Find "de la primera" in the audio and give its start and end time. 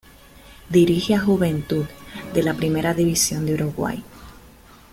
2.33-2.95